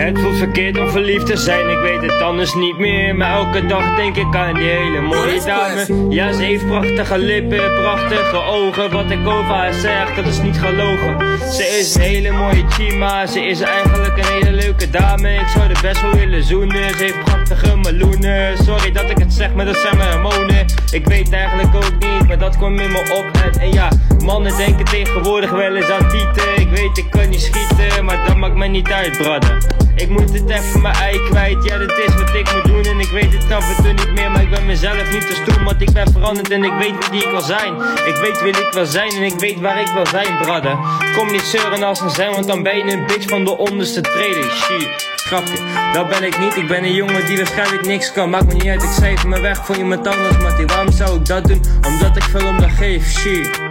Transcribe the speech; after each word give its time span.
Het 0.00 0.20
voelt 0.20 0.36
verkeerd 0.36 0.78
om 0.78 0.88
verliefd 0.88 1.26
te 1.26 1.36
zijn, 1.36 1.68
ik 1.68 1.78
weet 1.78 2.02
het 2.10 2.22
anders 2.22 2.54
niet 2.54 2.78
meer. 2.78 3.16
Maar 3.16 3.32
elke 3.32 3.66
dag 3.66 3.96
denk 3.96 4.16
ik 4.16 4.36
aan 4.36 4.54
die 4.54 4.68
hele 4.68 5.00
mooie 5.00 5.40
dame. 5.46 6.06
Ja, 6.08 6.32
ze 6.32 6.42
heeft 6.42 6.66
prachtige 6.66 7.18
lippen, 7.18 7.74
prachtige 7.74 8.36
ogen. 8.36 8.90
Wat 8.90 9.10
ik 9.10 9.26
over 9.26 9.54
haar 9.54 9.72
zeg, 9.72 10.14
dat 10.14 10.26
is 10.26 10.40
niet 10.42 10.58
gelogen. 10.58 11.16
Ze 11.52 11.62
is 11.78 11.94
een 11.94 12.00
hele 12.00 12.30
mooie 12.30 12.64
chima, 12.68 13.26
ze 13.26 13.40
is 13.40 13.60
eigenlijk 13.60 14.16
een 14.18 14.24
hele 14.24 14.52
leuke 14.52 14.90
dame. 14.90 15.34
Ik 15.34 15.48
zou 15.48 15.70
er 15.70 15.78
best 15.82 16.00
wel 16.00 16.14
willen 16.14 16.42
zoenen, 16.42 16.90
ze 16.90 17.02
heeft 17.02 17.24
prachtige 17.24 17.76
meloenen. 17.76 18.56
Sorry 18.56 18.92
dat 18.92 19.10
ik 19.10 19.18
het 19.18 19.32
zeg, 19.32 19.54
maar 19.54 19.64
dat 19.64 19.76
zijn 19.76 19.96
mijn 19.96 20.10
hormonen. 20.12 20.66
Ik 20.90 21.06
weet 21.06 21.32
eigenlijk 21.32 21.74
ook 21.74 21.92
niet, 21.98 22.28
maar 22.28 22.38
dat 22.38 22.56
kwam 22.56 22.78
in 22.78 22.90
me 22.90 23.00
op. 23.00 23.42
En, 23.42 23.60
en 23.60 23.72
ja, 23.72 23.88
mannen 24.24 24.56
denken 24.56 24.84
tegenwoordig 24.84 25.50
wel 25.50 25.76
eens 25.76 25.90
aan 25.90 26.08
tieten. 26.08 26.56
Ik 26.56 26.68
weet 26.68 26.98
ik 26.98 27.10
kan 27.10 27.28
niet 27.28 27.40
schieten, 27.40 28.04
maar 28.04 28.26
dat 28.26 28.36
maakt 28.36 28.56
mij 28.56 28.68
niet 28.68 28.90
uit, 28.90 29.18
brother 29.18 29.79
ik 30.00 30.08
moet 30.08 30.32
het 30.32 30.50
even 30.50 30.80
mijn 30.80 30.94
ei 30.94 31.20
kwijt, 31.28 31.64
ja 31.64 31.78
dit 31.78 31.90
is 32.06 32.14
wat 32.14 32.34
ik 32.34 32.52
moet 32.54 32.64
doen 32.64 32.84
En 32.84 33.00
ik 33.00 33.10
weet 33.10 33.32
het 33.32 33.52
af 33.52 33.76
en 33.76 33.82
toe 33.82 33.92
niet 33.92 34.12
meer, 34.12 34.30
maar 34.30 34.42
ik 34.42 34.50
ben 34.50 34.66
mezelf 34.66 35.12
niet 35.12 35.26
te 35.26 35.34
stoer 35.34 35.64
Want 35.64 35.80
ik 35.82 35.92
ben 35.92 36.12
veranderd 36.12 36.50
en 36.50 36.64
ik 36.64 36.72
weet 36.78 37.10
wie 37.10 37.24
ik 37.24 37.30
wil 37.30 37.40
zijn 37.40 37.74
Ik 38.06 38.16
weet 38.16 38.42
wie 38.42 38.66
ik 38.66 38.72
wil 38.72 38.86
zijn 38.86 39.10
en 39.10 39.22
ik 39.22 39.38
weet 39.38 39.60
waar 39.60 39.80
ik 39.80 39.88
wil 39.94 40.06
zijn, 40.06 40.38
brother 40.38 40.78
Kom 41.16 41.30
niet 41.30 41.42
zeuren 41.42 41.82
als 41.82 42.00
een 42.00 42.10
zijn, 42.10 42.30
want 42.30 42.46
dan 42.46 42.62
ben 42.62 42.76
je 42.76 42.92
een 42.92 43.06
bitch 43.06 43.28
van 43.28 43.44
de 43.44 43.56
onderste 43.56 44.00
treden 44.00 44.50
Shit 44.50 45.08
Grapje, 45.30 45.58
dat 45.92 46.08
ben 46.08 46.22
ik 46.22 46.38
niet. 46.38 46.56
Ik 46.56 46.68
ben 46.68 46.84
een 46.84 46.94
jongen 46.94 47.26
die 47.26 47.36
waarschijnlijk 47.36 47.86
niks 47.86 48.12
kan. 48.12 48.30
Maakt 48.30 48.46
me 48.46 48.52
niet 48.52 48.66
uit, 48.66 48.82
ik 48.82 48.90
schrijf 48.90 49.26
me 49.26 49.40
weg 49.40 49.64
voor 49.66 49.76
iemand 49.76 50.06
anders. 50.06 50.38
Maar 50.38 50.66
waarom 50.66 50.92
zou 50.92 51.18
ik 51.18 51.26
dat 51.26 51.44
doen? 51.44 51.62
Omdat 51.86 52.16
ik 52.16 52.22
veel 52.22 52.46
om 52.46 52.60
dat 52.60 52.70
geef. 52.70 53.10
Shit. 53.10 53.70